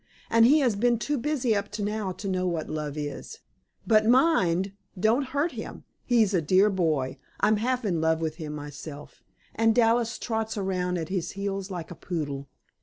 [0.31, 3.37] And he has been too busy, up to now, to know what love is.
[3.85, 7.19] But mind, don't hurt him; he's a dear boy.
[7.39, 9.21] I'm half in love with him myself,
[9.53, 12.47] and Dallas trots around at his heels like a poodle."